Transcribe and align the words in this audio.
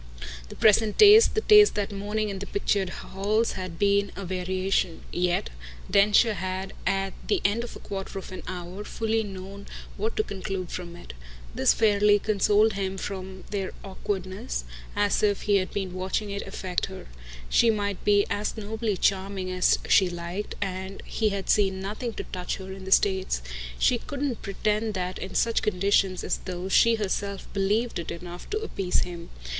The 0.49 0.55
present 0.55 0.97
taste, 0.97 1.35
the 1.35 1.41
taste 1.41 1.75
that 1.75 1.91
morning 1.91 2.29
in 2.29 2.39
the 2.39 2.47
pictured 2.47 2.89
halls, 2.89 3.51
had 3.51 3.77
been 3.77 4.11
a 4.15 4.25
variation; 4.25 5.03
yet 5.13 5.51
Densher 5.91 6.33
had 6.33 6.73
at 6.87 7.13
the 7.27 7.39
end 7.45 7.63
of 7.63 7.75
a 7.75 7.79
quarter 7.79 8.17
of 8.17 8.31
an 8.31 8.41
hour 8.47 8.83
fully 8.83 9.21
known 9.21 9.67
what 9.97 10.17
to 10.17 10.23
conclude 10.23 10.71
from 10.71 10.95
it. 10.95 11.13
This 11.53 11.75
fairly 11.75 12.17
consoled 12.17 12.73
him 12.73 12.97
for 12.97 13.23
their 13.51 13.73
awkwardness, 13.83 14.63
as 14.95 15.21
if 15.21 15.43
he 15.43 15.57
had 15.57 15.69
been 15.71 15.93
watching 15.93 16.31
it 16.31 16.47
affect 16.47 16.87
her. 16.87 17.05
She 17.47 17.69
might 17.69 18.03
be 18.03 18.25
as 18.27 18.57
nobly 18.57 18.97
charming 18.97 19.51
as 19.51 19.77
she 19.87 20.09
liked, 20.09 20.55
and 20.63 21.03
he 21.05 21.29
had 21.29 21.47
seen 21.47 21.79
nothing 21.79 22.13
to 22.13 22.23
touch 22.23 22.55
her 22.55 22.73
in 22.73 22.85
the 22.85 22.91
States; 22.91 23.43
she 23.77 23.99
couldn't 23.99 24.41
pretend 24.41 24.95
that 24.95 25.19
in 25.19 25.35
such 25.35 25.61
conditions 25.61 26.23
as 26.23 26.39
those 26.39 26.73
she 26.73 26.95
herself 26.95 27.47
BELIEVED 27.53 27.99
it 27.99 28.09
enough 28.09 28.49
to 28.49 28.57
appease 28.61 29.01
him. 29.01 29.29